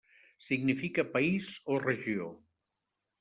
[0.45, 2.31] Significa 'país' o 'regió'.